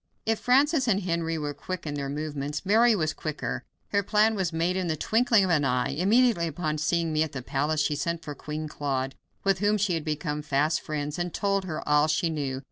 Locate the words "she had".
9.77-10.03